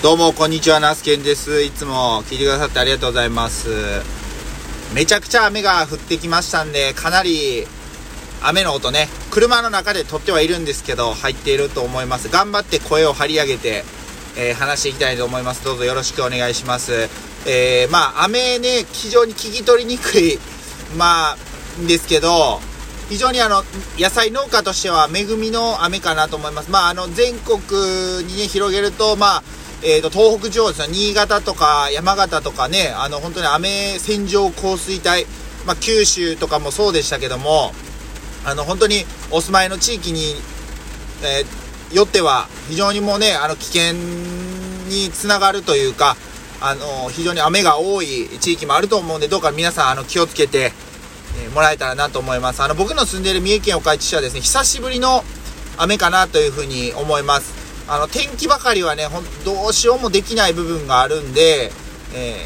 [0.00, 1.60] どうも、こんにちは、ナスケンです。
[1.60, 3.68] いつも聞いてくださってありがとうございます。
[4.94, 7.66] めちゃくちゃ雨が降ってきましたんで、かなり
[8.40, 12.28] 雨の音ね、車の中で撮ってはいるんですけど、入っていると思います。
[12.28, 13.84] 頑張って声を張り上げて、
[14.36, 15.64] えー、話していきたいと思います。
[15.64, 17.08] どうぞよろしくお願いします。
[17.44, 20.38] えー、まあ、雨ね、非常に聞き取りにくい、
[20.96, 21.36] まあ、
[21.88, 22.60] ですけど、
[23.08, 23.64] 非常にあの、
[23.98, 26.70] 野菜農家としては恵みの雨かなと思います。
[26.70, 29.42] まあ、あの、全国にね、広げると、まあ、
[29.80, 35.24] えーと、東北地方ですね、新潟とか山形とかね、あの本当に雨線状降水帯、
[35.66, 37.72] まあ、九州とかもそうでしたけども、
[38.44, 40.34] あの本当にお住まいの地域に、
[41.22, 43.92] えー、よっては非常にもうね、あの危険
[44.88, 46.16] につながるというか、
[46.60, 50.72] あの非常に雨が多い地域もあると思うんで、どうか皆さんあの気をつけて、
[51.40, 52.64] えー、もらえたらなと思います。
[52.64, 55.22] あの僕の住んでいる三重県岡市市はですね、久しぶりの
[55.76, 57.57] 雨かなというふうに思います。
[57.88, 61.72] あの、天気ばかりはね、ほん、どうしようもできない部分があるんで、
[62.14, 62.36] え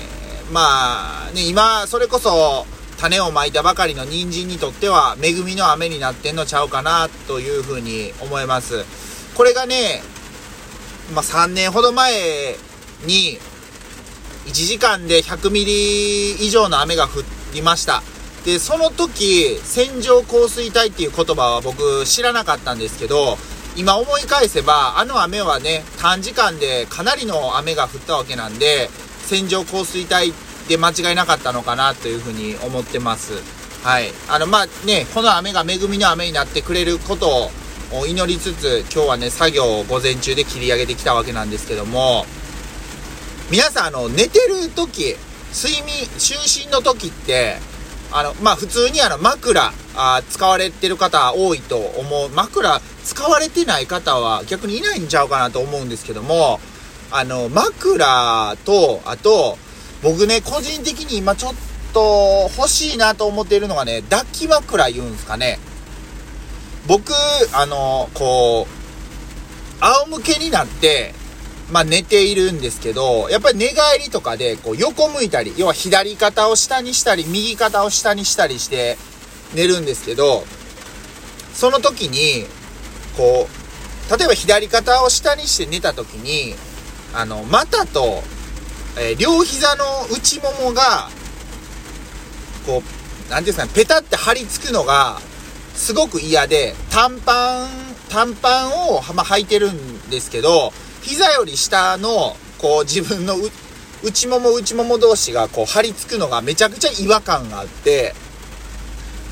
[0.49, 2.65] ー、まあ、ね、今、それこそ、
[2.99, 8.85] 種をまいたばかりの人参にとっては、恵みの雨になってんのちゃうかな、というふうに思います。
[9.35, 10.03] これがね、
[11.13, 12.57] まあ、3年ほど前
[13.05, 13.41] に、
[14.47, 18.05] 1時間で100ミリ以上の雨が降りました。
[18.45, 23.39] で、その時、線状降水帯っていう言葉は僕知らなかったんですけど、
[23.75, 28.91] 今思い返せば、あの雨はね、短時間でかなりの雨が降ったわけなんで、
[29.25, 30.35] 線状降水帯
[30.69, 33.33] で間違いなかったのかなというふうに思ってます。
[33.83, 34.13] はい。
[34.29, 37.51] あの、まあね、この雨が恵みの雨になってくれること
[37.93, 42.27] を祈りつつ、今日はね、作業を午前中で切り上げてきたわけなんですけども、
[43.51, 45.17] 皆さん、あの、寝てる時、
[45.55, 47.59] 睡眠、就寝の時って、
[48.13, 52.29] あの、まあ、普通にあの、枕、あ使われてる方多いと思う。
[52.31, 56.61] 枕使われてない方は逆にいないんちゃうかなと思うんですけども、
[57.11, 59.59] あの、枕と、あと、
[60.03, 61.55] 僕ね、個人的に今ちょっ
[61.93, 65.59] と欲しいなと思っているのがね、抱き枕言うんですかね。
[66.87, 67.13] 僕、
[67.53, 71.15] あの、こう、仰向けになって、
[71.73, 78.99] まあ寝ているんですけど、やっぱり寝返りとかで、こう横向いたり、要は左肩を下にしたり、右肩を下にしたりして
[79.55, 80.45] 寝るんですけど、
[81.55, 82.47] その時に、
[83.17, 86.55] こう、例えば左肩を下にして寝た時に、
[87.15, 88.23] あの、股と、
[88.99, 91.09] えー、両膝の内ももが、
[92.67, 92.83] こ
[93.29, 95.21] う、なんていうんですかね、ペタって張り付くのが、
[95.75, 97.69] すごく嫌で、短パン、
[98.11, 103.37] 短パンを、まあ、履いてるんですけど、膝より下の、こう、自分の
[104.03, 108.15] 内もも内もも同士が、こう、張り付くのがめちゃくちゃ違和感があって、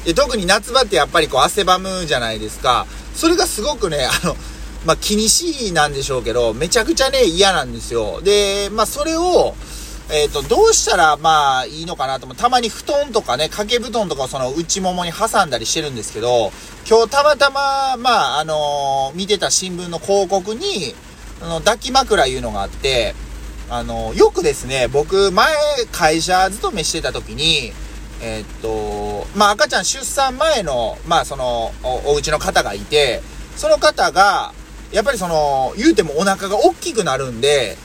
[0.04, 2.86] で、特に夏場ってやっぱりこう、汗ばむじゃないですか。
[3.14, 4.36] それがすごくね、あの、
[4.84, 8.20] まあ、気にしいなんでしょうけど、めちゃくちゃね、嫌なんですよ。
[8.22, 9.54] で、まあ、それを、
[10.12, 12.34] えっ、ー、と、どうしたら、まあ、いいのかなと思。
[12.34, 16.50] たまに布団とかね、掛け布団とかをその内ももに挟んだりしてるんですけど、
[16.88, 20.94] 今日たまたま、まあ、あのー、見てた新聞の広告に、
[21.42, 23.14] あの、抱き枕いうのがあって、
[23.68, 25.54] あの、よくですね、僕、前、
[25.92, 27.72] 会社勤めしてた時に、
[28.20, 33.22] えー、っと、まあ、赤ちゃん出産前の、まあ、そのお、お家の方がいて、
[33.56, 34.52] その方が、
[34.92, 37.76] やっぱりその、言うてもお腹が大きくなるんで、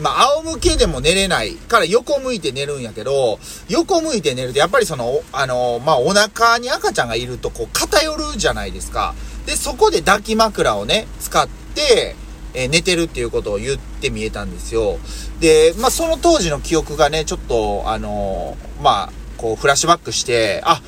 [0.00, 3.38] まあ、仰向けでも寝れないから横向いて寝るんやけど、
[3.68, 9.14] 横向いて寝ると、やっぱりその、あの、まあ、お腹に赤ちゃんがいると、こう、偏るじゃないですか。
[9.46, 12.16] で、そこで抱き枕をね、使って、
[12.54, 14.98] えー、寝てるっていうことを言ってみえたんですよ。
[15.40, 20.80] で、まあ、その当時の記憶がね、ちょっと、あのまあ、こう、フラッシュバックして、あ、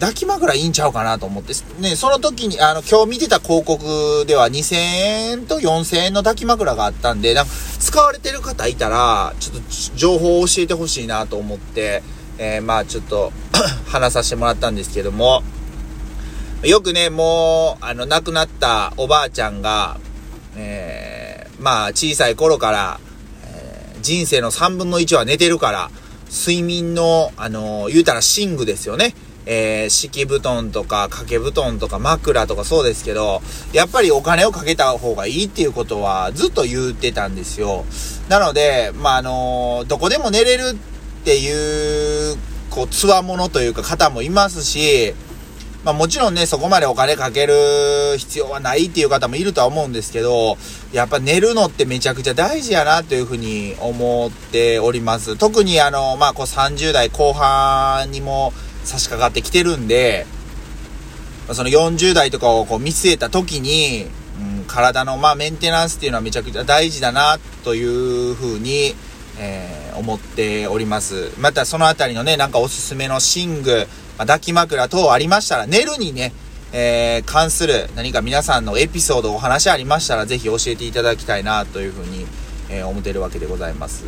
[0.00, 9.62] 抱き枕いいんちゃうかなと思って、ね、その時に、あの、今日見てた広告では2000円と4000円の抱き枕があったんで、なんか、使われてる方いたら、ちょっと
[9.96, 12.02] 情報を教えてほしいなと思って、
[12.38, 13.32] えー、まあちょっと
[13.86, 15.42] 話させてもらったんですけども、
[16.62, 19.98] よくね、もう、あの、亡くなったおばあちゃんが、
[20.56, 23.00] えー、まあ小さい頃から、
[23.46, 25.90] えー、人生の3分の1は寝てるから、
[26.30, 29.14] 睡眠の、あのー、言うたら寝具ですよね。
[29.46, 33.42] えー、敷布団とか掛け布団とか枕とかそうですけど、
[33.72, 37.84] やっぱりお金をかけた方がいいっていうことはずっと言ってたんですよ。
[38.28, 42.36] なので、まあ、あのー、どこでも寝れるっていう、
[42.70, 45.14] こう、つわものというか方もいますし、
[45.84, 50.58] まあもちろんね、そこまでお金かける必要はないっていう方もいるとは思うんですけど、
[50.92, 55.36] やっぱ寝るのってめちゃくちゃ大事やなというふうに思っております。
[55.36, 58.52] 特にあの、まあこう30代後半にも
[58.84, 60.26] 差し掛かってきてるんで、
[61.52, 64.06] その40代とかをこう見据えた時に、
[64.58, 68.94] うん、体の、まあ、メンテナンスっていうのはめちゃくちゃ大事だな、というふうに、
[69.38, 71.32] えー、思っております。
[71.38, 73.86] またそのあたりのね、なんかおすすめの寝具、
[74.20, 76.34] まあ、抱き枕等ありましたら、寝るにね、
[76.74, 82.26] えー、関する何か皆さんのエピソードお話ありましたら、ぜひ教えていただきたいな、というふうに、
[82.68, 84.04] えー、思ってるわけでございます。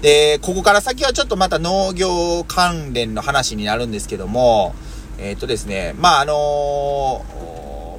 [0.00, 4.74] で、ここから先はちょっとまた農業関連の話になるんですけども、
[5.18, 7.24] えっ、とですね、まあ、あの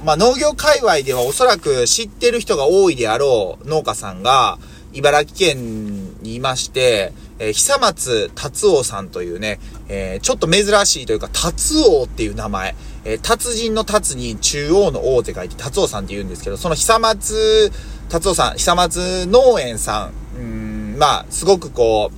[0.02, 4.58] ー、まあ、農業界隈ではおそらく知ってる人が多いであろう農家さんが、
[4.92, 17.70] 茨城県にいまして、えー、久松達夫さんというね、えー、ちょっと珍しいというか、達夫っていう名前、えー、達人の達に中央の王って書いて達夫さんって言うんですけど、その久松
[18.08, 22.10] 達夫さん、久松農園さん、うん、まあ、すごくこ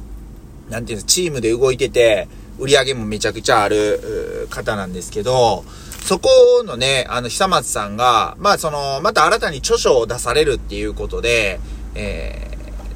[0.68, 2.28] う、なんていうんですチームで動いてて、
[2.58, 5.64] 売り上げもめちゃくちゃある方なんですけど、
[6.06, 6.28] そこ
[6.64, 11.58] のね、あの、久松さんが、まあ、その、また新たに著書を出されるっていうことで、
[11.94, 12.48] え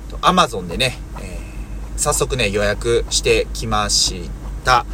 [0.08, 1.39] ー、と、アマゾンでね、えー、
[2.00, 4.30] 早速ね、予約してきまし
[4.64, 4.86] た。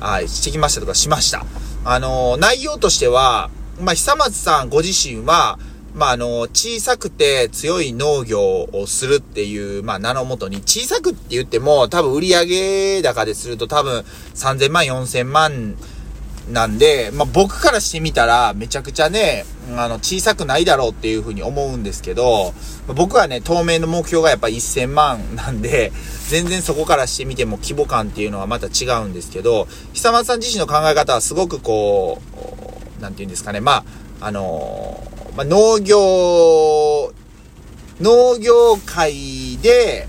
[0.00, 1.44] はい、してきましたとかしました。
[1.84, 5.58] あの、内容としては、まあ、久松さんご自身は、
[5.94, 8.40] まあ、あの、小さくて強い農業
[8.72, 14.02] をするっていう、まあ、名のもとに、小さくって言っても、多分売上高ですると多分
[14.34, 15.76] 3000万、4000万
[16.50, 19.46] なんで、まあ、僕からしてみたら、めちゃくちゃね、
[19.76, 22.52] あの、小さくないだろうっていうふうに思うんですけど、
[22.86, 25.90] 僕はね、当面の目標がやっぱ1000万なんで、
[26.28, 32.20] 全然そこからしてみても規模感っていうのはまた違うんですけど、久松さん自身の考え方はすごくこ
[32.98, 33.84] う、なんて言うんですかね、ま
[34.20, 35.02] あ、あの
[35.36, 37.12] まあ、農業、
[38.00, 40.08] 農業界で、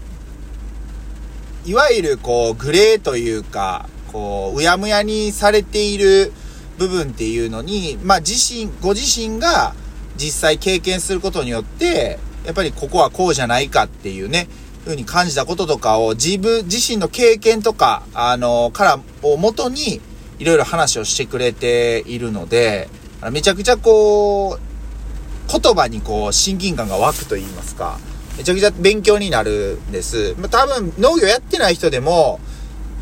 [1.65, 6.31] いわゆるこう、グレーというか、こう、うやむやにされている
[6.77, 9.75] 部分っていうのに、まあ、自身、ご自身が
[10.15, 14.47] 実際経験することによって、やっぱりここはこうじゃないかっていうね、
[14.85, 19.99] ふうに感じたこととかを自分自身の経験とか、あの、からをもとに、
[20.39, 22.87] いろいろ話をしてくれているので、
[23.31, 27.99] めちゃくちゃこう、言葉にこう、親近感が湧くと言いますか、
[28.37, 30.35] めちゃくちゃ勉強になるんです。
[30.37, 32.39] まあ、多分、農業やってない人でも、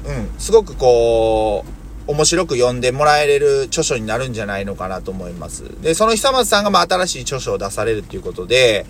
[0.05, 1.65] うん、すごくこ
[2.07, 5.63] う、面白く読んでもらえれる著書になるんじゃないのかなと思います。
[5.81, 8.85] で、その久松さんがまあ新しい著書を出されるっていうことで、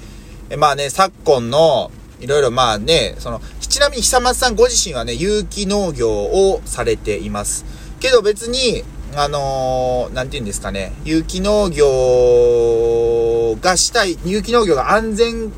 [0.49, 7.65] えまあね、昨今の、いろいろまあね、その、ちなみに久松さんご自身はね、有機農業をされています。
[7.99, 8.83] けど別に、
[9.15, 15.51] あのー、なんて言うんですかね、有機農業がしたい、有機農業が安全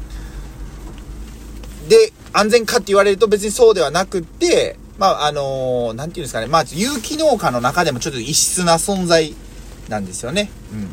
[1.87, 9.35] で、安全かって言われると別にそうではなくって、まあ、あのー、なんて言うんですかね、まあ、有機農家の中でもちょっと異質な存在
[9.89, 10.49] なんですよね。
[10.71, 10.89] うん。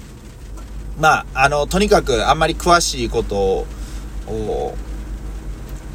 [1.01, 3.67] まあ、あの、とにかくあんまり詳しいこと
[4.27, 4.77] を、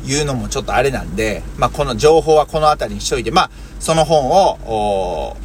[0.06, 5.36] 言うのもちょっとあれなんで、まあ、この情報はこの辺りにしといて、まあ、その本を、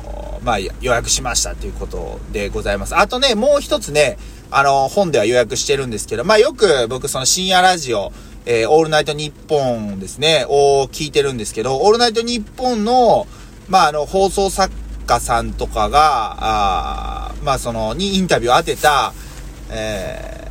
[0.44, 2.96] まあ、予約しましたということでございます。
[2.96, 4.18] あとね、もう一つね、
[4.50, 8.12] あの、本では予約してるんですけど、まあ、よく僕その深夜ラジオ、
[8.44, 13.26] えー、オールナイトニッポンですね、を聞いてるんですけど、オールナイトニッポンの、
[13.68, 14.72] まあ、あの、放送作
[15.06, 19.12] 家さんとかが、あまあ、その、にインタビューを当てた、
[19.70, 20.48] え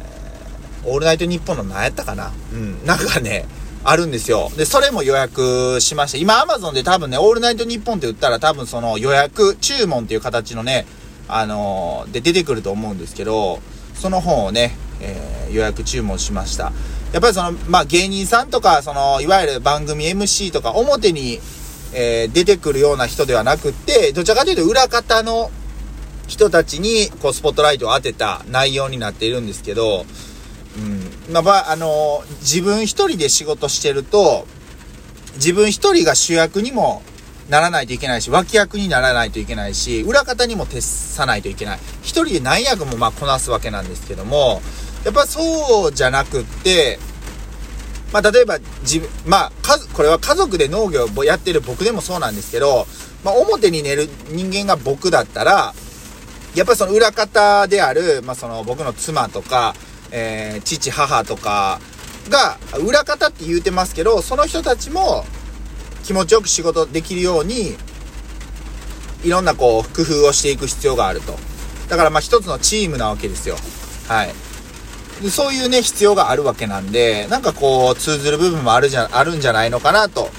[0.83, 3.45] ー、オールナイトニッポンの何やったかなうん、なんかね、
[3.83, 4.51] あるんですよ。
[4.55, 6.18] で、それも予約しました。
[6.18, 10.85] 今、アマゾンで多分ね、オールナイトニッポンって言ったら多分その予約、注文っていう形のね、
[11.27, 13.59] あのー、で出てくると思うんですけど、
[13.95, 16.71] その本をね、えー、予約注文しました。
[17.13, 21.39] やっぱりその、まあ、芸人さんとか、その、いわゆる番組 MC とか、表に、
[21.94, 25.51] えー、出てくるような人ではなくって、どちらかというと裏方の
[26.27, 30.06] 人たちに、こう、スポットライトを当てた内容になっているんですけど、
[30.77, 31.33] うん。
[31.33, 34.47] まあ、あの、自分一人で仕事してると、
[35.35, 37.03] 自分一人が主役にも
[37.49, 41.80] ならないといけないし、脇役にならないといけないし、裏方にも徹さないといけない。
[42.01, 44.61] 一人で何役もまこなすわけなんですけども、
[45.03, 46.99] やっぱそうじゃなくって、
[48.13, 49.51] まあ例えば自分、まあ、
[49.93, 52.85] これは家族で農業をやってる僕でもそうなんですけど、
[53.23, 55.73] まあ表に寝る人間が僕だったら、
[56.55, 59.73] やっぱりその裏方である、まあその僕の妻とか、
[60.11, 61.79] えー、父、母とか
[62.29, 65.25] が、裏方って言うてますけど、その人たちも
[66.03, 67.77] 気持ちよく仕事できるように、
[69.23, 71.37] いろんなこう、工夫をしていく必要があると。
[71.87, 73.55] だからまあ一つのチームなわけですよ。
[74.07, 74.33] はい。
[75.21, 80.30] でそういうね、必要があるわけなんで、なんかこう、通ずる部分もあるじゃ、あるんじゃないのかなと、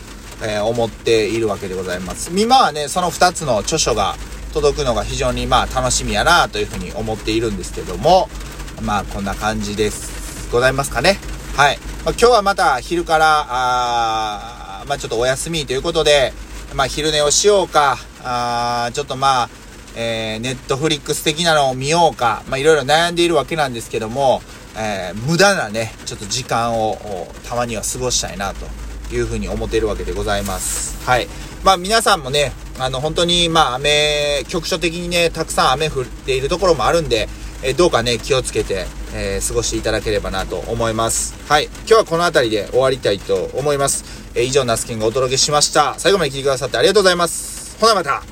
[0.42, 2.30] えー、思っているわけでございます。
[2.34, 4.16] 今はね、その2つの著書が
[4.52, 8.28] 届くのが非常にまあ楽しみやなというふうに思っているんですけども、
[8.82, 10.48] まあこんな感じです。
[10.50, 11.18] ございますかね？
[11.56, 11.78] はい。
[12.04, 16.32] まあ、今日はまた昼から、あまあ、ちょっとお休みということで、
[16.74, 19.50] まあ、昼寝をしようか、あちょっとまあ、
[19.94, 24.42] えー、ネットフリックス的なのを見ようか、まあ、いろいろ悩んでいるわけなんですけども、
[24.76, 26.96] えー、無駄なね、ちょっと時間を
[27.48, 28.66] たまには過ごしたいなと
[29.14, 30.98] いうふうに思っているわけでございます。
[31.06, 31.28] はい。
[31.64, 37.28] まあ皆さんもね、あの本当にまあ雨、局所的にね、たくさん雨降っているところもあるんで、
[37.62, 41.34] え、どうかね、気をつけて、えー、過ごしていただければなと思います。
[41.48, 41.66] はい。
[41.66, 44.04] 今日はこの辺りで終わりたいと思います。
[44.34, 45.94] えー、以上、ナスケンがお届けしました。
[45.98, 47.76] 最後まで聞いてくださってありがとうございます。
[47.80, 48.31] ほなまた